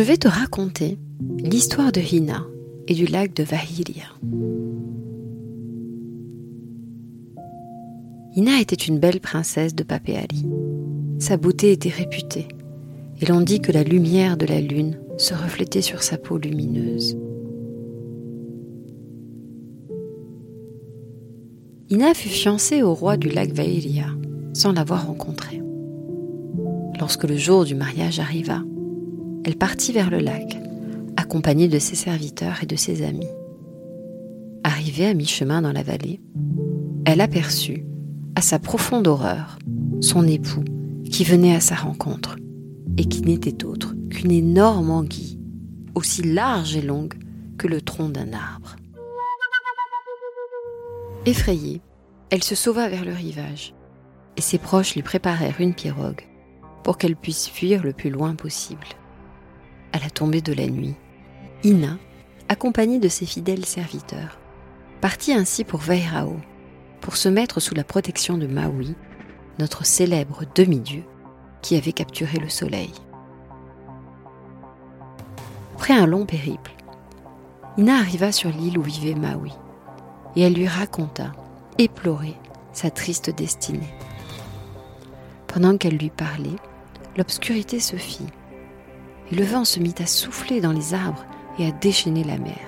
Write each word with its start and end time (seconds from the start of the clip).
Je 0.00 0.04
vais 0.06 0.16
te 0.16 0.28
raconter 0.28 0.96
l'histoire 1.44 1.92
de 1.92 2.00
Hina 2.00 2.46
et 2.88 2.94
du 2.94 3.04
lac 3.04 3.36
de 3.36 3.42
Vahiria. 3.42 4.06
Hina 8.34 8.62
était 8.62 8.76
une 8.76 8.98
belle 8.98 9.20
princesse 9.20 9.74
de 9.74 9.82
Papéali. 9.82 10.46
Sa 11.18 11.36
beauté 11.36 11.72
était 11.72 11.90
réputée, 11.90 12.48
et 13.20 13.26
l'on 13.26 13.42
dit 13.42 13.60
que 13.60 13.72
la 13.72 13.82
lumière 13.82 14.38
de 14.38 14.46
la 14.46 14.62
lune 14.62 14.98
se 15.18 15.34
reflétait 15.34 15.82
sur 15.82 16.02
sa 16.02 16.16
peau 16.16 16.38
lumineuse. 16.38 17.18
Hina 21.90 22.14
fut 22.14 22.30
fiancée 22.30 22.82
au 22.82 22.94
roi 22.94 23.18
du 23.18 23.28
lac 23.28 23.52
Vahiria 23.52 24.06
sans 24.54 24.72
l'avoir 24.72 25.08
rencontré. 25.08 25.60
Lorsque 26.98 27.24
le 27.24 27.36
jour 27.36 27.66
du 27.66 27.74
mariage 27.74 28.18
arriva, 28.18 28.62
elle 29.44 29.56
partit 29.56 29.92
vers 29.92 30.10
le 30.10 30.18
lac, 30.18 30.58
accompagnée 31.16 31.68
de 31.68 31.78
ses 31.78 31.96
serviteurs 31.96 32.62
et 32.62 32.66
de 32.66 32.76
ses 32.76 33.02
amis. 33.02 33.28
Arrivée 34.64 35.06
à 35.06 35.14
mi-chemin 35.14 35.62
dans 35.62 35.72
la 35.72 35.82
vallée, 35.82 36.20
elle 37.06 37.20
aperçut, 37.20 37.84
à 38.34 38.42
sa 38.42 38.58
profonde 38.58 39.08
horreur, 39.08 39.58
son 40.00 40.26
époux 40.26 40.64
qui 41.10 41.24
venait 41.24 41.54
à 41.54 41.60
sa 41.60 41.74
rencontre 41.74 42.36
et 42.96 43.04
qui 43.04 43.22
n'était 43.22 43.64
autre 43.64 43.94
qu'une 44.10 44.30
énorme 44.30 44.90
anguille, 44.90 45.40
aussi 45.94 46.22
large 46.22 46.76
et 46.76 46.82
longue 46.82 47.14
que 47.58 47.66
le 47.66 47.80
tronc 47.80 48.10
d'un 48.10 48.32
arbre. 48.32 48.76
Effrayée, 51.26 51.80
elle 52.30 52.44
se 52.44 52.54
sauva 52.54 52.88
vers 52.88 53.04
le 53.04 53.12
rivage 53.12 53.74
et 54.36 54.40
ses 54.40 54.58
proches 54.58 54.94
lui 54.94 55.02
préparèrent 55.02 55.60
une 55.60 55.74
pirogue 55.74 56.26
pour 56.84 56.96
qu'elle 56.96 57.16
puisse 57.16 57.48
fuir 57.48 57.82
le 57.82 57.92
plus 57.92 58.10
loin 58.10 58.34
possible. 58.34 58.86
À 59.92 59.98
la 59.98 60.10
tombée 60.10 60.40
de 60.40 60.52
la 60.52 60.66
nuit, 60.66 60.94
Ina, 61.64 61.98
accompagnée 62.48 62.98
de 62.98 63.08
ses 63.08 63.26
fidèles 63.26 63.66
serviteurs, 63.66 64.38
partit 65.00 65.32
ainsi 65.32 65.64
pour 65.64 65.80
Vairao, 65.80 66.36
pour 67.00 67.16
se 67.16 67.28
mettre 67.28 67.60
sous 67.60 67.74
la 67.74 67.84
protection 67.84 68.38
de 68.38 68.46
Maui, 68.46 68.94
notre 69.58 69.84
célèbre 69.84 70.42
demi-dieu 70.54 71.02
qui 71.62 71.76
avait 71.76 71.92
capturé 71.92 72.38
le 72.38 72.48
soleil. 72.48 72.92
Après 75.74 75.94
un 75.94 76.06
long 76.06 76.26
périple, 76.26 76.72
Ina 77.78 77.96
arriva 77.96 78.32
sur 78.32 78.50
l'île 78.50 78.78
où 78.78 78.82
vivait 78.82 79.14
Maui, 79.14 79.52
et 80.36 80.42
elle 80.42 80.54
lui 80.54 80.68
raconta, 80.68 81.32
éplorée, 81.78 82.36
sa 82.72 82.90
triste 82.90 83.30
destinée. 83.34 83.92
Pendant 85.46 85.76
qu'elle 85.76 85.96
lui 85.96 86.10
parlait, 86.10 86.56
l'obscurité 87.16 87.80
se 87.80 87.96
fit, 87.96 88.26
le 89.32 89.44
vent 89.44 89.64
se 89.64 89.80
mit 89.80 89.94
à 89.98 90.06
souffler 90.06 90.60
dans 90.60 90.72
les 90.72 90.94
arbres 90.94 91.24
et 91.58 91.66
à 91.66 91.70
déchaîner 91.70 92.24
la 92.24 92.38
mer. 92.38 92.58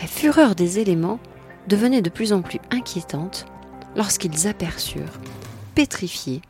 La 0.00 0.06
fureur 0.06 0.54
des 0.54 0.78
éléments 0.78 1.20
devenait 1.68 2.02
de 2.02 2.10
plus 2.10 2.32
en 2.32 2.42
plus 2.42 2.60
inquiétante 2.70 3.46
lorsqu'ils 3.96 4.46
aperçurent, 4.46 5.20
pétrifiée, 5.74 6.42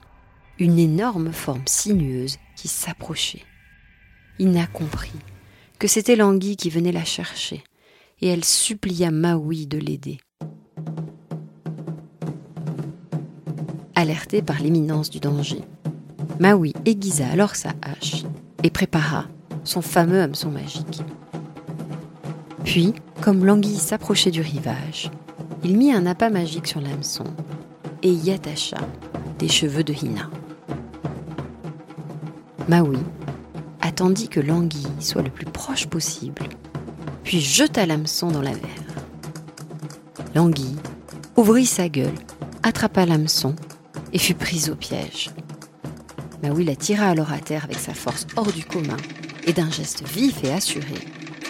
une 0.58 0.78
énorme 0.78 1.32
forme 1.32 1.66
sinueuse 1.66 2.38
qui 2.56 2.68
s'approchait. 2.68 3.44
Ina 4.38 4.66
comprit 4.66 5.12
que 5.78 5.88
c'était 5.88 6.16
l'anguille 6.16 6.56
qui 6.56 6.70
venait 6.70 6.92
la 6.92 7.04
chercher, 7.04 7.62
et 8.20 8.28
elle 8.28 8.44
supplia 8.44 9.10
Maui 9.10 9.66
de 9.66 9.78
l'aider. 9.78 10.18
Alertée 13.94 14.42
par 14.42 14.60
l'imminence 14.60 15.10
du 15.10 15.20
danger, 15.20 15.60
Maui 16.40 16.72
aiguisa 16.84 17.28
alors 17.28 17.56
sa 17.56 17.74
hache 17.82 18.24
et 18.62 18.70
prépara 18.70 19.24
son 19.64 19.82
fameux 19.82 20.20
hameçon 20.20 20.50
magique. 20.50 21.02
Puis, 22.64 22.94
comme 23.20 23.44
l'anguille 23.44 23.78
s'approchait 23.78 24.30
du 24.30 24.40
rivage, 24.40 25.10
il 25.64 25.76
mit 25.76 25.92
un 25.92 26.06
appât 26.06 26.30
magique 26.30 26.66
sur 26.66 26.80
l'hameçon 26.80 27.24
et 28.02 28.10
y 28.10 28.30
attacha 28.30 28.78
des 29.38 29.48
cheveux 29.48 29.84
de 29.84 29.92
Hina. 29.92 30.30
Maui 32.68 32.98
attendit 33.80 34.28
que 34.28 34.40
l'anguille 34.40 34.86
soit 35.00 35.22
le 35.22 35.30
plus 35.30 35.46
proche 35.46 35.86
possible, 35.86 36.42
puis 37.22 37.40
jeta 37.40 37.86
l'hameçon 37.86 38.30
dans 38.30 38.42
la 38.42 38.52
verre. 38.52 39.04
L'anguille 40.34 40.76
ouvrit 41.36 41.66
sa 41.66 41.88
gueule, 41.88 42.14
attrapa 42.62 43.06
l'hameçon 43.06 43.54
et 44.12 44.18
fut 44.18 44.34
prise 44.34 44.70
au 44.70 44.74
piège. 44.74 45.30
Maui 46.42 46.64
la 46.64 46.76
tira 46.76 47.06
alors 47.06 47.32
à 47.32 47.38
terre 47.38 47.64
avec 47.64 47.78
sa 47.78 47.94
force 47.94 48.26
hors 48.36 48.52
du 48.52 48.64
commun, 48.64 48.96
et 49.46 49.52
d'un 49.52 49.70
geste 49.70 50.06
vif 50.06 50.42
et 50.44 50.52
assuré, 50.52 50.94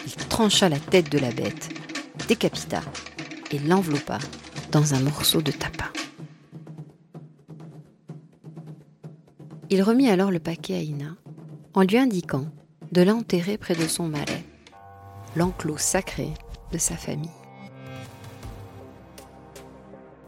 il 0.07 0.15
trancha 0.29 0.69
la 0.69 0.79
tête 0.79 1.11
de 1.11 1.19
la 1.19 1.31
bête, 1.31 1.71
décapita 2.29 2.83
et 3.51 3.59
l'enveloppa 3.59 4.19
dans 4.71 4.95
un 4.95 5.01
morceau 5.01 5.43
de 5.43 5.51
tapas. 5.51 5.91
Il 9.71 9.83
remit 9.83 10.09
alors 10.09 10.31
le 10.31 10.39
paquet 10.39 10.75
à 10.75 10.81
Ina 10.81 11.17
en 11.75 11.83
lui 11.83 11.99
indiquant 11.99 12.47
de 12.93 13.03
l'enterrer 13.03 13.59
près 13.59 13.75
de 13.75 13.89
son 13.89 14.09
malais, 14.09 14.45
l'enclos 15.35 15.79
sacré 15.79 16.33
de 16.73 16.79
sa 16.79 16.97
famille. 16.97 17.31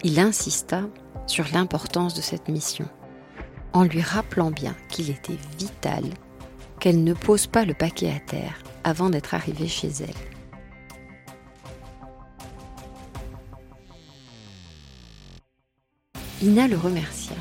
Il 0.04 0.18
insista 0.18 0.82
sur 1.26 1.44
l'importance 1.52 2.14
de 2.14 2.20
cette 2.20 2.48
mission, 2.48 2.88
en 3.72 3.84
lui 3.84 4.00
rappelant 4.00 4.50
bien 4.50 4.74
qu'il 4.88 5.10
était 5.10 5.38
vital 5.58 6.04
qu'elle 6.80 7.02
ne 7.04 7.14
pose 7.14 7.46
pas 7.46 7.64
le 7.64 7.74
paquet 7.74 8.10
à 8.10 8.20
terre 8.20 8.58
avant 8.84 9.10
d'être 9.10 9.34
arrivée 9.34 9.68
chez 9.68 9.88
elle. 10.00 10.14
Ina 16.40 16.68
le 16.68 16.76
remercia 16.76 17.36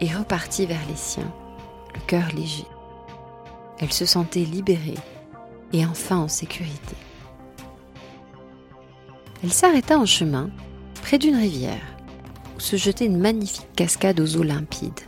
et 0.00 0.14
repartit 0.14 0.66
vers 0.66 0.86
les 0.88 0.96
siens, 0.96 1.32
le 1.94 2.00
cœur 2.06 2.28
léger. 2.34 2.66
Elle 3.78 3.92
se 3.92 4.06
sentait 4.06 4.44
libérée 4.44 4.98
et 5.72 5.84
enfin 5.84 6.18
en 6.18 6.28
sécurité. 6.28 6.96
Elle 9.42 9.52
s'arrêta 9.52 9.98
en 9.98 10.06
chemin 10.06 10.50
près 11.02 11.18
d'une 11.18 11.36
rivière 11.36 11.96
où 12.56 12.60
se 12.60 12.76
jetait 12.76 13.06
une 13.06 13.18
magnifique 13.18 13.68
cascade 13.74 14.20
aux 14.20 14.36
eaux 14.36 14.42
limpides. 14.42 15.00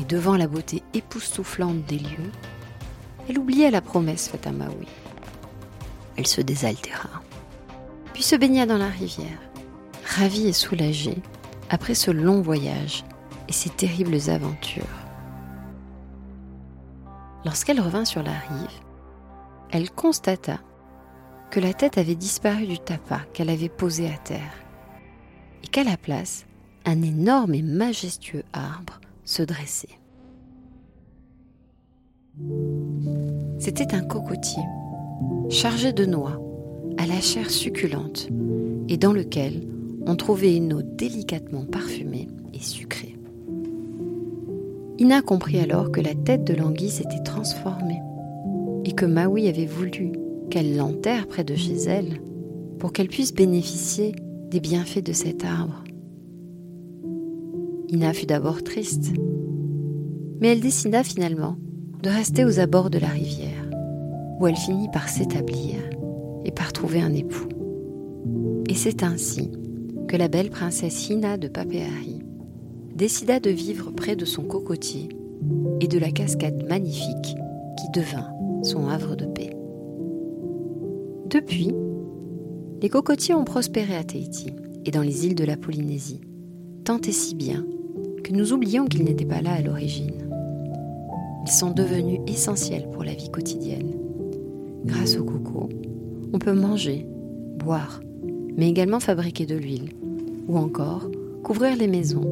Et 0.00 0.04
devant 0.04 0.36
la 0.36 0.46
beauté 0.46 0.82
époustouflante 0.92 1.84
des 1.86 1.98
lieux, 1.98 2.32
elle 3.28 3.38
oublia 3.38 3.70
la 3.70 3.80
promesse 3.80 4.28
faite 4.28 4.46
à 4.46 4.52
Maui. 4.52 4.88
Elle 6.16 6.26
se 6.26 6.40
désaltéra, 6.40 7.22
puis 8.12 8.22
se 8.22 8.36
baigna 8.36 8.66
dans 8.66 8.78
la 8.78 8.88
rivière, 8.88 9.40
ravie 10.04 10.48
et 10.48 10.52
soulagée 10.52 11.18
après 11.70 11.94
ce 11.94 12.10
long 12.10 12.40
voyage 12.40 13.04
et 13.48 13.52
ces 13.52 13.70
terribles 13.70 14.30
aventures. 14.30 14.84
Lorsqu'elle 17.44 17.80
revint 17.80 18.04
sur 18.04 18.22
la 18.22 18.32
rive, 18.32 18.80
elle 19.70 19.90
constata 19.90 20.60
que 21.50 21.60
la 21.60 21.74
tête 21.74 21.98
avait 21.98 22.14
disparu 22.14 22.66
du 22.66 22.78
tapas 22.78 23.20
qu'elle 23.32 23.50
avait 23.50 23.68
posé 23.68 24.08
à 24.08 24.16
terre 24.18 24.54
et 25.62 25.66
qu'à 25.66 25.84
la 25.84 25.96
place, 25.96 26.46
un 26.84 27.02
énorme 27.02 27.54
et 27.54 27.62
majestueux 27.62 28.44
arbre 28.52 29.00
se 29.24 29.42
dressait. 29.42 29.98
C'était 33.58 33.94
un 33.94 34.02
cocotier, 34.02 34.62
chargé 35.48 35.92
de 35.92 36.04
noix, 36.04 36.40
à 36.98 37.06
la 37.06 37.20
chair 37.20 37.50
succulente, 37.50 38.28
et 38.88 38.96
dans 38.96 39.12
lequel 39.12 39.66
on 40.06 40.16
trouvait 40.16 40.56
une 40.56 40.72
eau 40.74 40.82
délicatement 40.82 41.64
parfumée 41.64 42.28
et 42.52 42.60
sucrée. 42.60 43.16
Ina 44.98 45.22
comprit 45.22 45.58
alors 45.58 45.90
que 45.90 46.00
la 46.00 46.14
tête 46.14 46.44
de 46.44 46.54
l'anguille 46.54 46.90
s'était 46.90 47.22
transformée, 47.24 48.00
et 48.84 48.92
que 48.92 49.06
Maui 49.06 49.48
avait 49.48 49.66
voulu 49.66 50.12
qu'elle 50.50 50.76
l'enterre 50.76 51.26
près 51.26 51.44
de 51.44 51.54
chez 51.54 51.74
elle 51.74 52.20
pour 52.78 52.92
qu'elle 52.92 53.08
puisse 53.08 53.32
bénéficier 53.32 54.14
des 54.50 54.60
bienfaits 54.60 55.02
de 55.04 55.12
cet 55.12 55.44
arbre. 55.44 55.82
Ina 57.88 58.12
fut 58.12 58.26
d'abord 58.26 58.62
triste, 58.62 59.12
mais 60.40 60.48
elle 60.48 60.60
décida 60.60 61.02
finalement 61.02 61.56
de 62.02 62.10
rester 62.10 62.44
aux 62.44 62.60
abords 62.60 62.90
de 62.90 62.98
la 62.98 63.08
rivière, 63.08 63.70
où 64.40 64.46
elle 64.46 64.56
finit 64.56 64.88
par 64.92 65.08
s'établir 65.08 65.76
et 66.44 66.50
par 66.50 66.72
trouver 66.72 67.00
un 67.00 67.12
époux. 67.12 67.48
Et 68.68 68.74
c'est 68.74 69.02
ainsi 69.02 69.50
que 70.08 70.16
la 70.16 70.28
belle 70.28 70.50
princesse 70.50 71.08
Hina 71.08 71.36
de 71.36 71.48
Papéari 71.48 72.20
décida 72.94 73.40
de 73.40 73.50
vivre 73.50 73.90
près 73.90 74.16
de 74.16 74.24
son 74.24 74.42
cocotier 74.42 75.08
et 75.80 75.88
de 75.88 75.98
la 75.98 76.10
cascade 76.10 76.66
magnifique 76.68 77.36
qui 77.78 77.90
devint 77.92 78.30
son 78.62 78.88
havre 78.88 79.16
de 79.16 79.26
paix. 79.26 79.50
Depuis, 81.26 81.72
les 82.80 82.88
cocotiers 82.88 83.34
ont 83.34 83.44
prospéré 83.44 83.96
à 83.96 84.04
Tahiti 84.04 84.52
et 84.84 84.90
dans 84.90 85.02
les 85.02 85.26
îles 85.26 85.34
de 85.34 85.44
la 85.44 85.56
Polynésie, 85.56 86.20
tant 86.84 87.00
et 87.00 87.12
si 87.12 87.34
bien 87.34 87.64
que 88.24 88.32
nous 88.32 88.52
oublions 88.52 88.86
qu'ils 88.86 89.04
n'étaient 89.04 89.26
pas 89.26 89.42
là 89.42 89.52
à 89.52 89.60
l'origine. 89.60 90.28
Ils 91.46 91.52
sont 91.52 91.70
devenus 91.70 92.20
essentiels 92.26 92.88
pour 92.90 93.04
la 93.04 93.12
vie 93.12 93.30
quotidienne. 93.30 93.92
Grâce 94.86 95.16
au 95.16 95.24
coco, 95.24 95.68
on 96.32 96.38
peut 96.38 96.54
manger, 96.54 97.06
boire, 97.58 98.00
mais 98.56 98.68
également 98.68 98.98
fabriquer 98.98 99.44
de 99.44 99.54
l'huile, 99.54 99.90
ou 100.48 100.56
encore 100.56 101.10
couvrir 101.42 101.76
les 101.76 101.86
maisons 101.86 102.24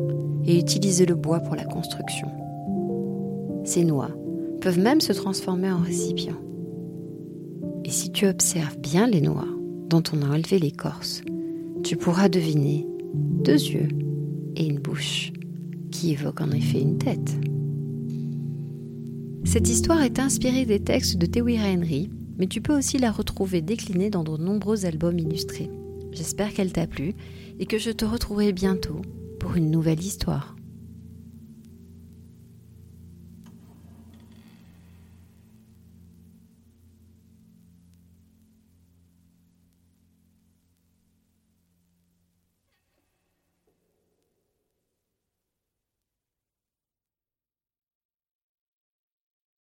et 0.46 0.58
utiliser 0.58 1.04
le 1.04 1.14
bois 1.14 1.40
pour 1.40 1.54
la 1.54 1.64
construction. 1.64 2.28
Ces 3.64 3.84
noix 3.84 4.10
peuvent 4.62 4.80
même 4.80 5.02
se 5.02 5.12
transformer 5.12 5.70
en 5.70 5.78
récipients. 5.78 6.40
Et 7.84 7.90
si 7.90 8.10
tu 8.10 8.26
observes 8.26 8.78
bien 8.78 9.06
les 9.06 9.20
noix 9.20 9.48
dont 9.90 10.02
on 10.14 10.22
a 10.22 10.34
enlevé 10.34 10.58
l'écorce, 10.58 11.20
tu 11.82 11.96
pourras 11.96 12.30
deviner 12.30 12.86
deux 13.44 13.52
yeux 13.52 13.88
et 14.56 14.66
une 14.66 14.78
bouche 14.78 15.32
qui 15.92 16.10
évoquent 16.10 16.40
en 16.40 16.50
effet 16.50 16.80
une 16.80 16.98
tête. 16.98 17.36
Cette 19.44 19.68
histoire 19.68 20.02
est 20.02 20.18
inspirée 20.18 20.64
des 20.64 20.80
textes 20.80 21.16
de 21.16 21.26
Tewira 21.26 21.68
Henry, 21.68 22.10
mais 22.38 22.46
tu 22.46 22.60
peux 22.60 22.76
aussi 22.76 22.98
la 22.98 23.12
retrouver 23.12 23.60
déclinée 23.60 24.10
dans 24.10 24.24
de 24.24 24.36
nombreux 24.36 24.86
albums 24.86 25.18
illustrés. 25.18 25.70
J'espère 26.10 26.52
qu'elle 26.52 26.72
t'a 26.72 26.86
plu 26.86 27.14
et 27.60 27.66
que 27.66 27.78
je 27.78 27.90
te 27.90 28.04
retrouverai 28.04 28.52
bientôt 28.52 29.02
pour 29.38 29.54
une 29.54 29.70
nouvelle 29.70 30.00
histoire. 30.00 30.56